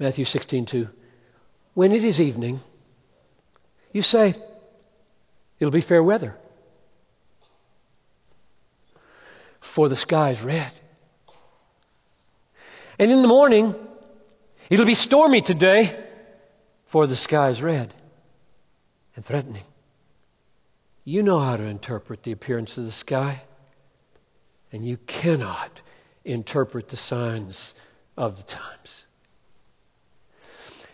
[0.00, 0.88] Matthew 16, 2.
[1.74, 2.60] When it is evening,
[3.92, 4.34] you say,
[5.60, 6.36] It'll be fair weather.
[9.60, 10.70] For the sky is red.
[12.98, 13.74] And in the morning,
[14.70, 16.04] it'll be stormy today,
[16.84, 17.94] for the sky is red
[19.14, 19.62] and threatening.
[21.08, 23.40] You know how to interpret the appearance of the sky,
[24.70, 25.80] and you cannot
[26.22, 27.72] interpret the signs
[28.18, 29.06] of the times.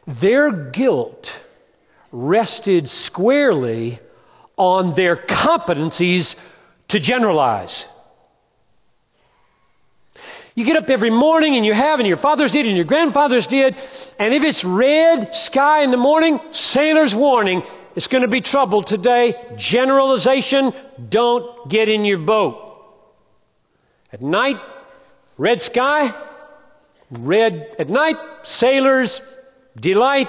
[0.07, 1.37] Their guilt
[2.12, 3.98] rested squarely
[4.57, 6.37] on their competencies
[6.87, 7.88] to generalize.
[10.55, 13.48] You get up every morning and you have, and your fathers did, and your grandfathers
[13.48, 13.74] did,
[14.20, 17.64] and if it's red sky in the morning, sailor's warning,
[17.96, 19.35] it's going to be trouble today.
[19.57, 20.72] Generalization,
[21.09, 22.61] don't get in your boat.
[24.12, 24.61] At night,
[25.38, 26.12] red sky,
[27.11, 29.22] red at night, sailors,
[29.76, 30.28] delight.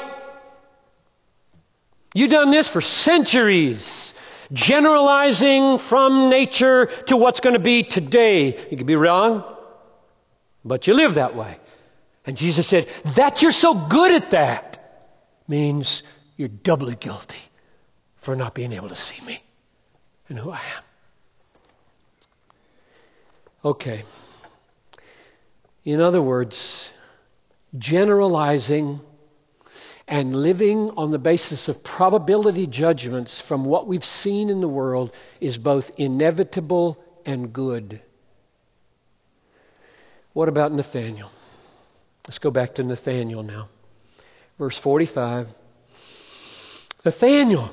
[2.14, 4.14] You've done this for centuries.
[4.54, 8.56] Generalizing from nature to what's going to be today.
[8.70, 9.44] You could be wrong,
[10.64, 11.58] but you live that way.
[12.28, 15.08] And Jesus said, that you're so good at that
[15.48, 16.04] means
[16.38, 17.38] you're doubly guilty
[18.26, 19.40] for not being able to see me
[20.30, 20.84] and who I am.
[23.64, 24.02] Okay.
[25.84, 26.92] In other words,
[27.78, 29.00] generalizing
[30.08, 35.14] and living on the basis of probability judgments from what we've seen in the world
[35.40, 38.02] is both inevitable and good.
[40.34, 41.30] What about Nathaniel?
[42.28, 43.70] Let's go back to Nathaniel now.
[44.58, 45.48] Verse 45.
[47.06, 47.72] Nathaniel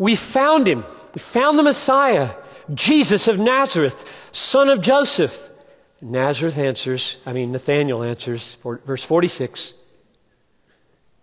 [0.00, 0.82] we found him.
[1.14, 2.30] We found the Messiah,
[2.72, 5.50] Jesus of Nazareth, son of Joseph.
[6.00, 9.74] Nazareth answers, I mean, Nathaniel answers, verse 46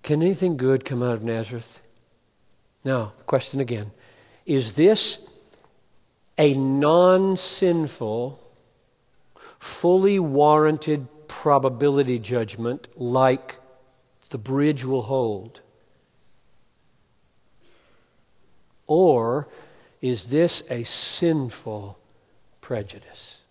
[0.04, 1.82] Can anything good come out of Nazareth?
[2.86, 3.92] Now, the question again
[4.46, 5.28] Is this
[6.38, 8.40] a non sinful,
[9.58, 13.56] fully warranted probability judgment like
[14.30, 15.62] the bridge will hold?
[18.88, 19.48] Or
[20.02, 22.00] is this a sinful
[22.62, 23.42] prejudice?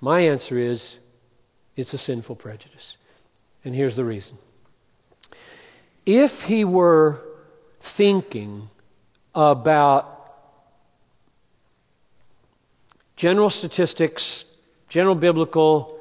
[0.00, 0.98] My answer is
[1.76, 2.98] It's a sinful prejudice.
[3.64, 4.36] And here's the reason.
[6.04, 7.22] If he were
[7.80, 8.68] thinking
[9.34, 10.20] about
[13.16, 14.44] general statistics,
[14.88, 15.98] general biblical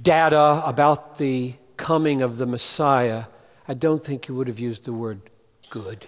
[0.00, 3.24] data about the coming of the Messiah,
[3.66, 5.20] I don't think he would have used the word
[5.72, 6.06] good.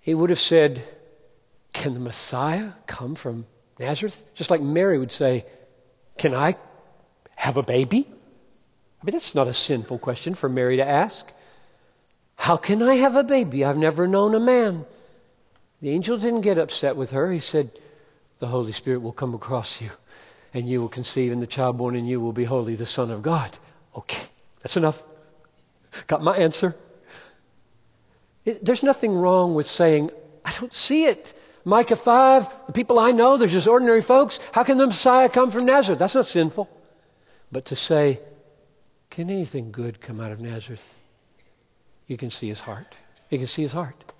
[0.00, 0.82] He would have said,
[1.74, 3.44] Can the Messiah come from
[3.78, 4.24] Nazareth?
[4.32, 5.44] Just like Mary would say,
[6.16, 6.56] Can I
[7.36, 8.08] have a baby?
[8.08, 11.30] I mean, that's not a sinful question for Mary to ask.
[12.36, 13.66] How can I have a baby?
[13.66, 14.86] I've never known a man.
[15.82, 17.30] The angel didn't get upset with her.
[17.30, 17.70] He said,
[18.38, 19.90] The Holy Spirit will come across you,
[20.54, 23.10] and you will conceive, and the child born in you will be holy, the Son
[23.10, 23.58] of God.
[23.94, 24.26] Okay,
[24.62, 25.04] that's enough.
[26.06, 26.76] Got my answer.
[28.44, 30.10] It, there's nothing wrong with saying,
[30.44, 31.38] I don't see it.
[31.64, 34.40] Micah 5, the people I know, they're just ordinary folks.
[34.52, 35.98] How can the Messiah come from Nazareth?
[35.98, 36.68] That's not sinful.
[37.52, 38.20] But to say,
[39.10, 41.00] can anything good come out of Nazareth?
[42.06, 42.96] You can see his heart.
[43.30, 44.12] You can see his heart.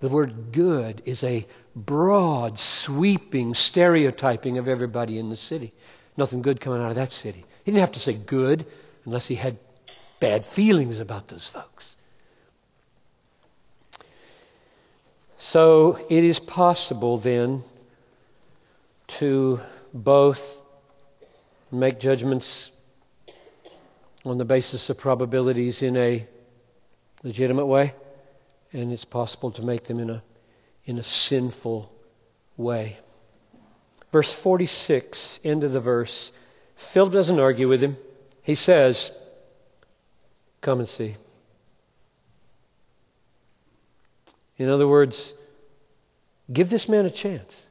[0.00, 5.72] The word good is a broad, sweeping stereotyping of everybody in the city.
[6.16, 7.44] Nothing good coming out of that city.
[7.64, 8.66] He didn't have to say good
[9.04, 9.56] unless he had
[10.20, 11.96] bad feelings about those folks.
[15.36, 17.62] So it is possible then
[19.06, 19.60] to
[19.94, 20.62] both
[21.70, 22.72] make judgments
[24.24, 26.26] on the basis of probabilities in a
[27.22, 27.94] legitimate way
[28.72, 30.22] and it's possible to make them in a,
[30.84, 31.90] in a sinful
[32.56, 32.98] way.
[34.12, 36.32] Verse 46, end of the verse.
[36.76, 37.96] Philip doesn't argue with him.
[38.42, 39.12] He says,
[40.60, 41.16] Come and see.
[44.56, 45.34] In other words,
[46.52, 47.66] give this man a chance.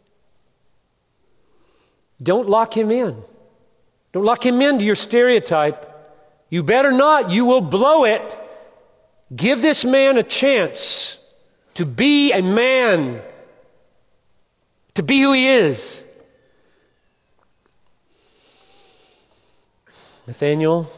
[2.21, 3.21] Don't lock him in.
[4.13, 5.93] Don't lock him into your stereotype.
[6.49, 8.37] You better not, you will blow it.
[9.35, 11.19] Give this man a chance
[11.73, 13.21] to be a man,
[14.95, 16.05] to be who he is.
[20.25, 20.89] Nathaniel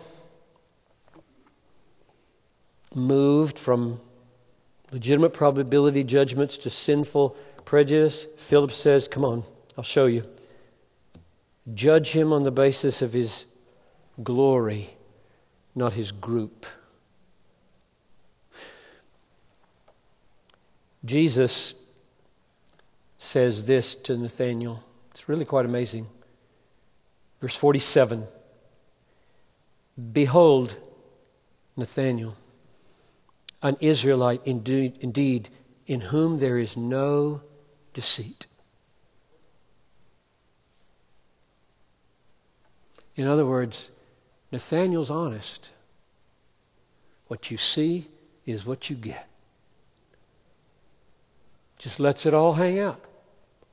[2.96, 4.00] moved from
[4.92, 8.28] legitimate probability judgments to sinful prejudice.
[8.38, 9.44] Philip says, Come on,
[9.78, 10.24] I'll show you.
[11.74, 13.46] Judge him on the basis of his
[14.24, 14.90] glory,
[15.76, 16.66] not his group.
[21.06, 21.76] Jesus
[23.18, 24.84] says this to Nathanael.
[25.12, 26.08] It's really quite amazing.
[27.42, 28.28] Verse 47
[30.14, 30.76] Behold,
[31.76, 32.36] Nathanael,
[33.62, 35.50] an Israelite indeed, indeed,
[35.88, 37.42] in whom there is no
[37.94, 38.48] deceit.
[43.16, 43.92] In other words,
[44.52, 45.72] Nathanael's honest.
[47.28, 48.08] What you see
[48.46, 49.30] is what you get
[51.80, 53.02] just lets it all hang out.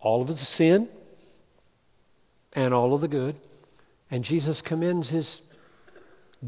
[0.01, 0.89] All of the sin
[2.55, 3.35] and all of the good.
[4.11, 5.43] And Jesus commends his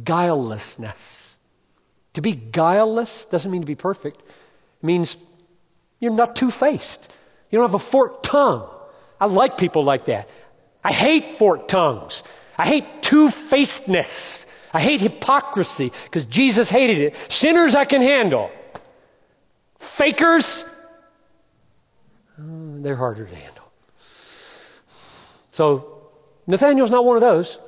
[0.04, 1.27] guilelessness.
[2.14, 4.20] To be guileless doesn't mean to be perfect.
[4.20, 5.16] It means
[6.00, 7.14] you're not two faced.
[7.50, 8.68] You don't have a forked tongue.
[9.20, 10.28] I like people like that.
[10.84, 12.22] I hate forked tongues.
[12.56, 14.46] I hate two facedness.
[14.72, 17.16] I hate hypocrisy because Jesus hated it.
[17.28, 18.50] Sinners I can handle.
[19.78, 20.64] Fakers,
[22.38, 22.42] uh,
[22.82, 23.64] they're harder to handle.
[25.52, 26.02] So
[26.46, 27.60] Nathaniel's not one of those,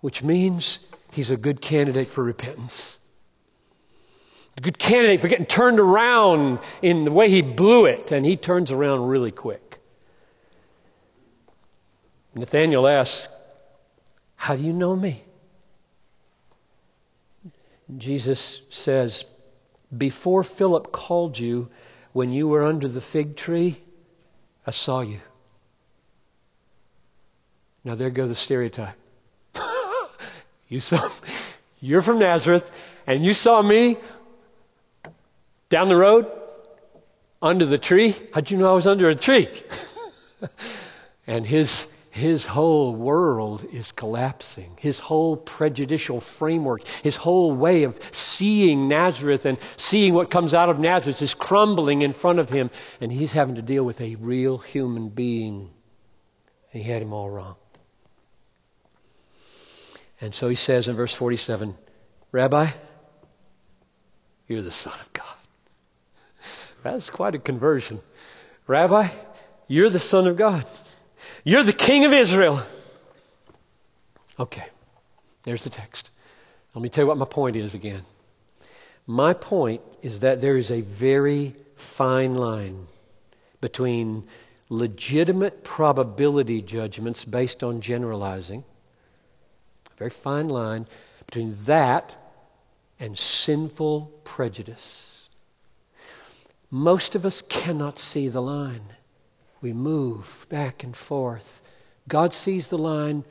[0.00, 0.78] which means
[1.12, 2.98] he's a good candidate for repentance.
[4.60, 8.70] Good candidate for getting turned around in the way he blew it, and he turns
[8.70, 9.78] around really quick.
[12.34, 13.28] Nathaniel asks,
[14.36, 15.22] How do you know me?
[17.96, 19.26] Jesus says,
[19.96, 21.70] Before Philip called you,
[22.12, 23.80] when you were under the fig tree,
[24.66, 25.20] I saw you.
[27.84, 28.96] Now there go the stereotype.
[30.68, 31.10] you saw
[31.80, 32.70] you're from Nazareth
[33.06, 33.96] and you saw me
[35.70, 36.30] down the road
[37.40, 38.14] under the tree.
[38.34, 39.48] How'd you know I was under a tree?
[41.26, 44.76] and his his whole world is collapsing.
[44.80, 50.68] His whole prejudicial framework, his whole way of seeing Nazareth and seeing what comes out
[50.68, 52.68] of Nazareth is crumbling in front of him,
[53.00, 55.70] and he's having to deal with a real human being.
[56.72, 57.54] He had him all wrong.
[60.20, 61.76] And so he says in verse 47
[62.32, 62.70] Rabbi,
[64.48, 65.39] you're the Son of God.
[66.82, 68.00] That's quite a conversion.
[68.66, 69.08] Rabbi,
[69.68, 70.64] you're the Son of God.
[71.44, 72.62] You're the king of Israel.
[74.38, 74.64] Okay,
[75.42, 76.10] there's the text.
[76.74, 78.02] Let me tell you what my point is again.
[79.06, 82.86] My point is that there is a very fine line
[83.60, 84.24] between
[84.68, 88.64] legitimate probability judgments based on generalizing,
[89.92, 90.86] a very fine line
[91.26, 92.16] between that
[92.98, 95.09] and sinful prejudice.
[96.70, 98.94] Most of us cannot see the line.
[99.60, 101.62] We move back and forth.
[102.08, 103.24] God sees the line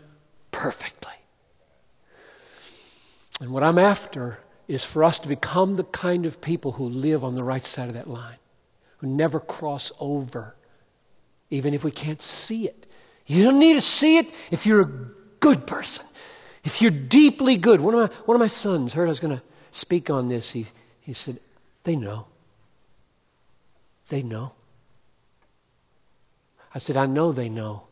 [0.52, 1.14] perfectly.
[3.40, 7.24] And what I'm after is for us to become the kind of people who live
[7.24, 8.38] on the right side of that line,
[8.98, 10.56] who never cross over,
[11.50, 12.86] even if we can't see it.
[13.26, 14.92] You don't need to see it if you're a
[15.40, 16.06] good person,
[16.64, 17.80] if you're deeply good.
[17.80, 20.52] One of my, one of my sons heard I was going to speak on this.
[20.52, 20.68] He,
[21.00, 21.40] he said,
[21.84, 22.26] They know.
[24.10, 24.52] They know.
[26.74, 27.84] I said, I know they know.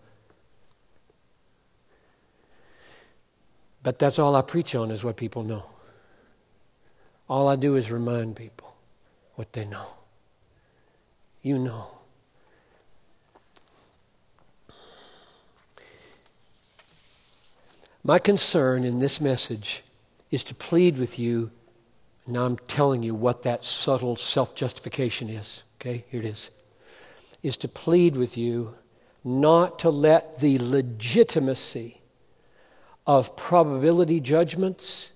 [3.84, 5.64] But that's all I preach on is what people know.
[7.30, 8.76] All I do is remind people
[9.36, 9.86] what they know.
[11.42, 11.88] You know.
[18.04, 19.84] My concern in this message
[20.32, 21.52] is to plead with you.
[22.26, 25.64] Now I'm telling you what that subtle self justification is.
[25.80, 26.52] Okay, here it is.
[27.44, 28.76] Is to plead with you
[29.24, 32.02] not to let the legitimacy
[33.06, 35.12] of probability judgments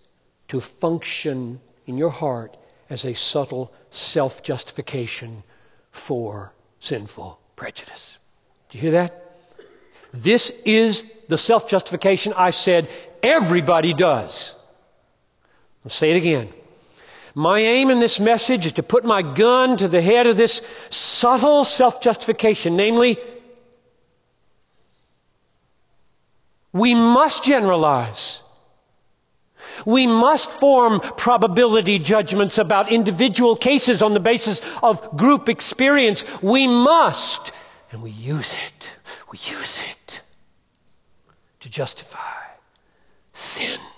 [0.48, 2.58] to function in your heart
[2.90, 5.44] as a subtle self justification
[5.92, 8.20] for sinful prejudice.
[8.70, 9.36] Do you hear that?
[10.14, 12.90] This is the self justification I said
[13.24, 14.56] everybody does.
[15.84, 16.50] I'll say it again.
[17.34, 20.62] My aim in this message is to put my gun to the head of this
[20.90, 23.18] subtle self justification, namely,
[26.74, 28.44] we must generalize.
[29.86, 36.24] We must form probability judgments about individual cases on the basis of group experience.
[36.42, 37.52] We must.
[37.92, 38.98] And we use it.
[39.32, 40.22] We use it
[41.62, 42.20] to justify
[43.34, 43.80] sin.
[43.80, 43.91] Sin.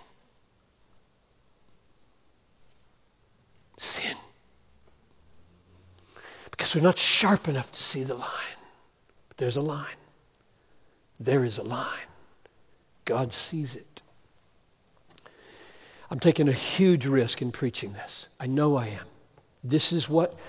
[6.64, 8.58] Because we're not sharp enough to see the line.
[9.28, 9.98] But there's a line.
[11.20, 12.08] There is a line.
[13.04, 14.02] God sees it.
[16.10, 18.30] I'm taking a huge risk in preaching this.
[18.40, 19.06] I know I am.
[19.62, 20.40] This is what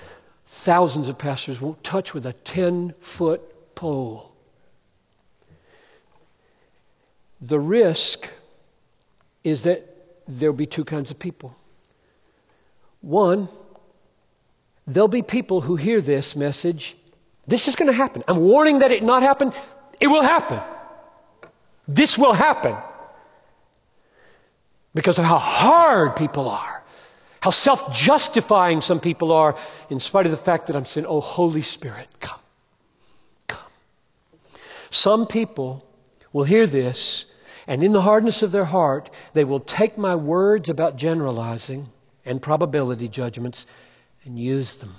[0.47, 4.33] thousands of pastors won't touch with a 10 foot pole.
[7.41, 8.31] The risk
[9.43, 9.85] is that
[10.29, 11.57] there'll be two kinds of people.
[13.01, 13.49] One,
[14.87, 16.97] there'll be people who hear this message.
[17.47, 18.25] This is going to happen.
[18.29, 19.53] I'm warning that it not happen.
[20.01, 20.61] It will happen.
[21.87, 22.77] This will happen
[24.95, 26.83] because of how hard people are,
[27.41, 29.57] how self justifying some people are,
[29.91, 32.39] in spite of the fact that I'm saying, Oh, Holy Spirit, come.
[33.49, 33.71] Come.
[34.91, 35.87] Some people
[36.33, 37.27] will hear this,
[37.67, 41.89] and in the hardness of their heart, they will take my words about generalizing
[42.25, 43.67] and probability judgments
[44.25, 44.95] and use them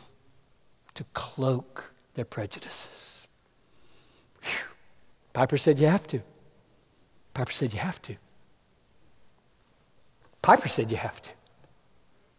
[0.93, 3.27] to cloak their prejudices.
[4.41, 4.67] Whew.
[5.33, 6.21] Piper said you have to.
[7.33, 8.15] Piper said you have to.
[10.41, 11.31] Piper said you have to.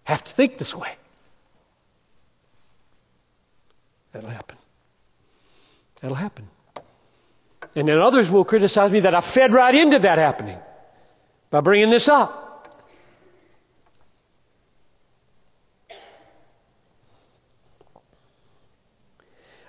[0.05, 0.97] Have to think this way.
[4.13, 4.57] That'll happen.
[6.01, 6.49] That'll happen.
[7.75, 10.57] And then others will criticize me that I fed right into that happening
[11.51, 12.46] by bringing this up.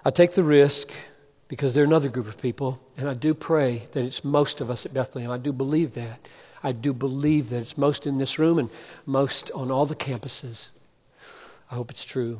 [0.08, 0.90] I take the risk
[1.50, 4.86] because they're another group of people, and I do pray that it's most of us
[4.86, 5.30] at Bethlehem.
[5.30, 6.30] I do believe that.
[6.64, 8.70] I do believe that it's most in this room and
[9.06, 10.70] most on all the campuses.
[11.70, 12.40] I hope it's true.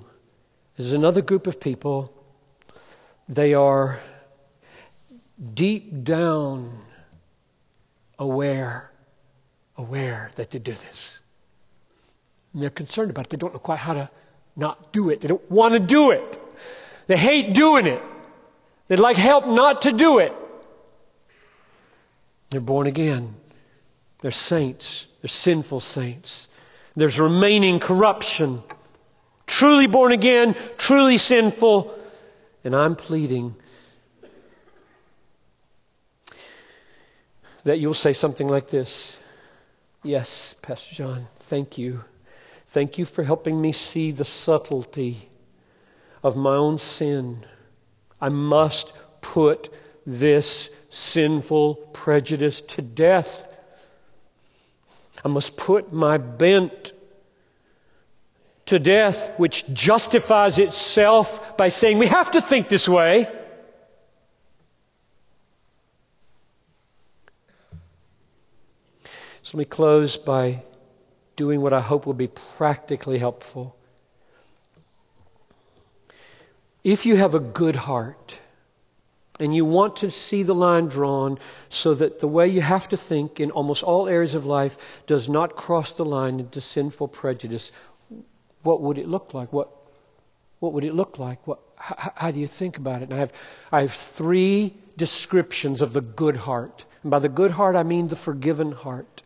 [0.78, 2.14] There's another group of people.
[3.28, 4.00] They are
[5.54, 6.80] deep down
[8.18, 8.92] aware,
[9.76, 11.20] aware that they do this.
[12.54, 13.32] And they're concerned about it.
[13.32, 14.10] They don't know quite how to
[14.56, 15.20] not do it.
[15.20, 16.40] They don't want to do it.
[17.08, 18.02] They hate doing it.
[18.88, 20.34] They'd like help not to do it.
[22.50, 23.36] They're born again.
[24.20, 25.08] They're saints.
[25.22, 26.50] They're sinful saints.
[26.96, 28.64] There's remaining corruption.
[29.46, 31.94] Truly born again, truly sinful.
[32.64, 33.56] And I'm pleading
[37.64, 39.18] that you'll say something like this
[40.04, 42.04] Yes, Pastor John, thank you.
[42.68, 45.30] Thank you for helping me see the subtlety
[46.28, 47.46] of my own sin.
[48.20, 49.74] I must put
[50.06, 53.48] this sinful prejudice to death.
[55.24, 56.92] I must put my bent
[58.66, 63.26] to death, which justifies itself by saying we have to think this way.
[69.44, 70.62] So let me close by
[71.38, 73.77] doing what I hope will be practically helpful.
[76.88, 78.40] If you have a good heart
[79.42, 82.96] and you want to see the line drawn so that the way you have to
[82.96, 87.74] think in almost all areas of life does not cross the line into sinful prejudice,
[88.64, 89.52] what would it look like?
[89.52, 89.70] What,
[90.60, 91.46] what would it look like?
[91.46, 93.10] What, how, how do you think about it?
[93.10, 93.34] And I have,
[93.70, 96.86] I have three descriptions of the good heart.
[97.04, 99.24] And by the good heart, I mean the forgiven heart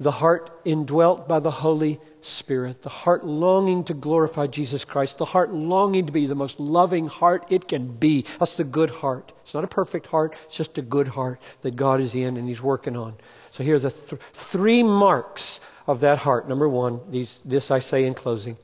[0.00, 5.24] the heart indwelt by the Holy Spirit, the heart longing to glorify Jesus Christ, the
[5.24, 8.24] heart longing to be the most loving heart it can be.
[8.38, 9.32] That's the good heart.
[9.42, 12.48] It's not a perfect heart, it's just a good heart that God is in and
[12.48, 13.14] He's working on.
[13.50, 16.48] So here are the th- three marks of that heart.
[16.48, 18.56] Number one, these, this I say in closing.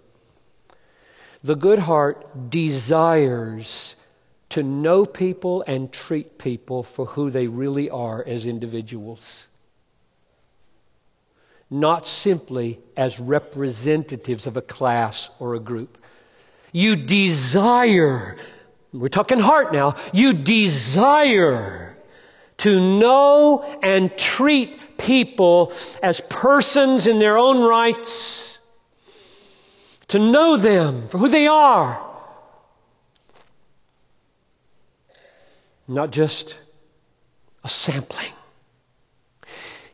[1.45, 3.97] The good heart desires
[4.51, 9.47] to know people and treat people for who they really are as individuals
[11.71, 15.99] not simply as representatives of a class or a group.
[16.73, 18.37] You desire,
[18.93, 21.97] we're talking heart now, you desire
[22.59, 28.59] to know and treat people as persons in their own rights,
[30.09, 32.05] to know them for who they are.
[35.87, 36.61] Not just
[37.64, 38.33] a sampling.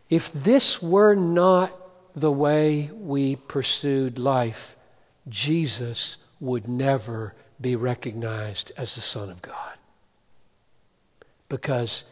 [0.09, 1.73] If this were not
[2.15, 4.77] the way we pursued life,
[5.29, 9.77] Jesus would never be recognized as the Son of God.
[11.49, 12.05] Because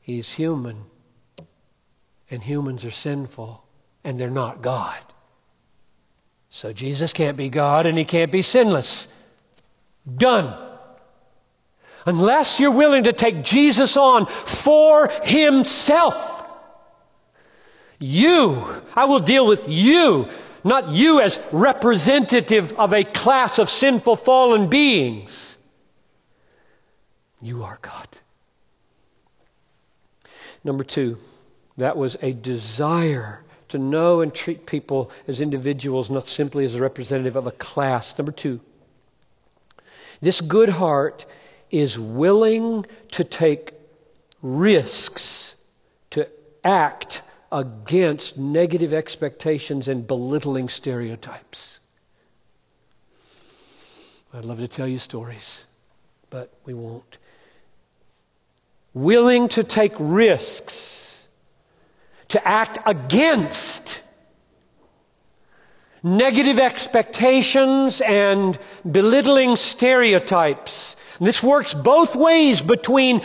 [0.00, 0.84] he's human,
[2.30, 3.64] and humans are sinful,
[4.02, 4.98] and they're not God.
[6.50, 9.08] So Jesus can't be God, and he can't be sinless.
[10.16, 10.65] Done.
[12.06, 16.44] Unless you're willing to take Jesus on for himself.
[17.98, 20.28] You, I will deal with you,
[20.62, 25.58] not you as representative of a class of sinful fallen beings.
[27.42, 28.08] You are God.
[30.62, 31.18] Number two,
[31.76, 36.80] that was a desire to know and treat people as individuals, not simply as a
[36.80, 38.16] representative of a class.
[38.16, 38.60] Number two,
[40.20, 41.26] this good heart
[41.80, 43.72] is willing to take
[44.40, 45.56] risks
[46.10, 46.26] to
[46.64, 47.22] act
[47.52, 51.80] against negative expectations and belittling stereotypes.
[54.32, 55.66] I'd love to tell you stories,
[56.30, 57.18] but we won't.
[58.94, 61.28] Willing to take risks
[62.28, 64.02] to act against
[66.02, 68.58] negative expectations and
[68.90, 73.20] belittling stereotypes this works both ways between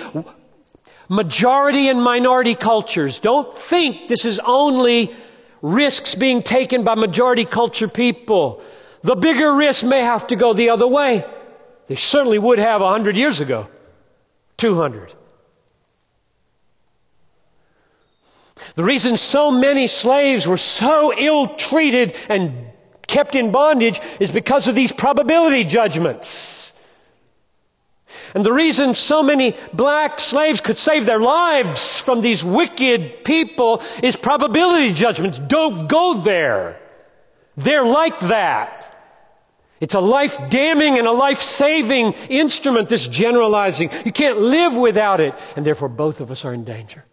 [1.10, 3.20] majority and minority cultures.
[3.20, 5.14] Don't think this is only
[5.62, 8.62] risks being taken by majority culture people.
[9.04, 11.26] The bigger risk may have to go the other way.
[11.88, 13.68] They certainly would have a hundred years ago.
[14.58, 15.14] Two hundred.
[18.76, 22.68] The reason so many slaves were so ill treated and
[23.08, 26.61] kept in bondage is because of these probability judgments.
[28.34, 33.82] And the reason so many black slaves could save their lives from these wicked people
[34.02, 35.40] is probability judgments.
[35.40, 36.80] Don't go there.
[37.58, 38.88] They're like that.
[39.82, 43.90] It's a life damning and a life saving instrument, this generalizing.
[44.06, 45.34] You can't live without it.
[45.56, 47.04] And therefore, both of us are in danger.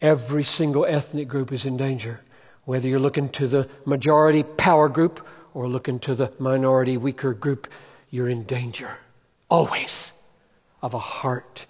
[0.00, 2.20] Every single ethnic group is in danger.
[2.64, 7.66] Whether you're looking to the majority power group or looking to the minority weaker group,
[8.10, 8.90] you're in danger
[9.50, 10.12] always
[10.80, 11.66] of a heart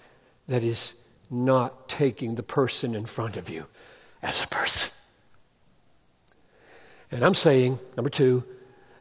[0.47, 0.95] that is
[1.31, 3.67] not taking the person in front of you
[4.23, 4.93] as a person.
[7.11, 8.45] And I'm saying, number two,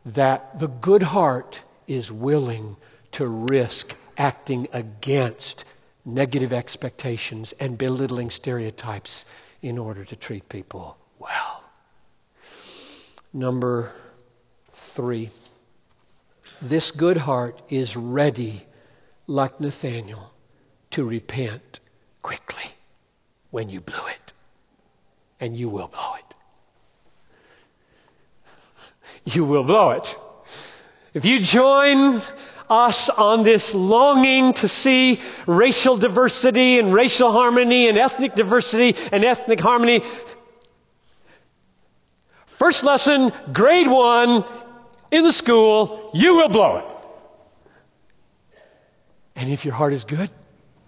[0.05, 2.75] that the good heart is willing
[3.11, 5.65] to risk acting against
[6.05, 9.25] negative expectations and belittling stereotypes
[9.61, 11.63] in order to treat people well.
[13.33, 13.91] Number
[14.71, 15.29] three,
[16.61, 18.65] this good heart is ready
[19.29, 20.33] like Nathaniel,
[20.89, 21.79] to repent
[22.23, 22.71] quickly
[23.51, 24.33] when you blew it.
[25.39, 26.35] And you will blow it.
[29.33, 30.17] You will blow it.
[31.13, 32.21] If you join
[32.69, 39.23] us on this longing to see racial diversity and racial harmony and ethnic diversity and
[39.23, 40.01] ethnic harmony.
[42.45, 44.43] First lesson, grade one
[45.11, 46.88] in the school, you will blow it.
[49.39, 50.29] And if your heart is good,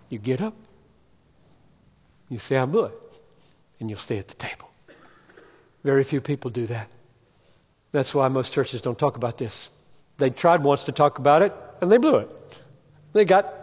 [0.10, 0.54] you get up,
[2.28, 2.99] you say, I blew it,
[3.80, 4.70] and you'll stay at the table.
[5.86, 6.89] Very few people do that.
[7.93, 9.70] That's why most churches don't talk about this.
[10.18, 12.30] They tried once to talk about it, and they blew it.
[13.14, 13.54] They got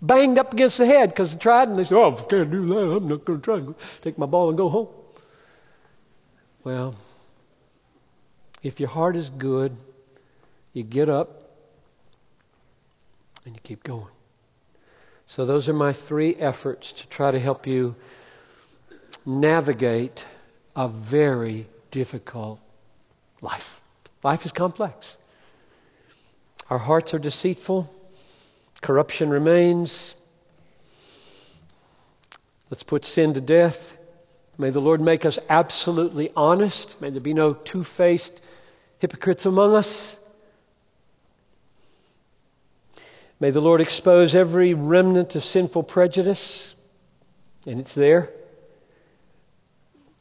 [0.00, 2.66] banged up against the head because they tried, and they said, Oh, I can't do
[2.66, 4.88] that, I'm not going to try take my ball and go home.
[6.62, 6.94] Well,
[8.62, 9.76] if your heart is good,
[10.74, 11.43] you get up
[13.44, 14.06] and you keep going.
[15.26, 17.94] So, those are my three efforts to try to help you
[19.24, 20.26] navigate
[20.76, 22.60] a very difficult
[23.40, 23.80] life.
[24.22, 25.16] Life is complex.
[26.70, 27.92] Our hearts are deceitful,
[28.80, 30.16] corruption remains.
[32.70, 33.96] Let's put sin to death.
[34.56, 37.00] May the Lord make us absolutely honest.
[37.00, 38.42] May there be no two faced
[38.98, 40.18] hypocrites among us.
[43.44, 46.74] May the Lord expose every remnant of sinful prejudice,
[47.66, 48.30] and it's there.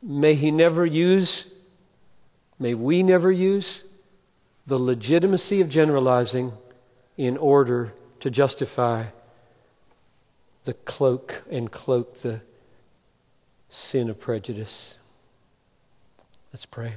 [0.01, 1.49] May He never use,
[2.59, 3.85] may we never use
[4.67, 6.51] the legitimacy of generalizing
[7.15, 9.05] in order to justify
[10.65, 12.41] the cloak and cloak the
[13.69, 14.99] sin of prejudice.
[16.51, 16.95] Let's pray.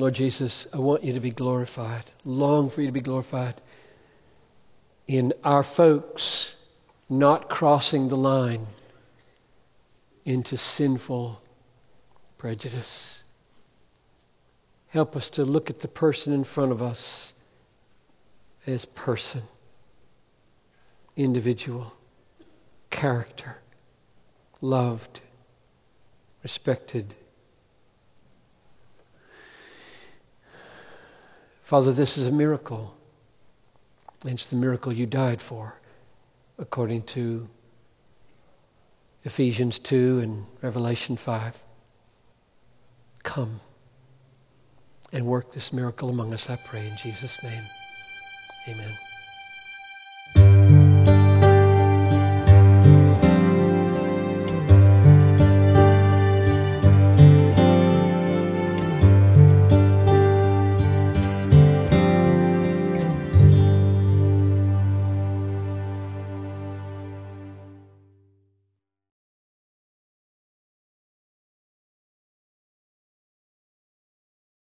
[0.00, 3.60] Lord Jesus, I want you to be glorified, long for you to be glorified
[5.06, 6.56] in our folks
[7.10, 8.66] not crossing the line
[10.24, 11.42] into sinful
[12.38, 13.24] prejudice.
[14.88, 17.34] Help us to look at the person in front of us
[18.66, 19.42] as person,
[21.14, 21.92] individual,
[22.88, 23.58] character,
[24.62, 25.20] loved,
[26.42, 27.14] respected
[31.70, 32.96] Father, this is a miracle.
[34.26, 35.72] It's the miracle you died for,
[36.58, 37.48] according to
[39.22, 41.62] Ephesians 2 and Revelation 5.
[43.22, 43.60] Come
[45.12, 47.62] and work this miracle among us, I pray, in Jesus' name.
[48.66, 48.98] Amen.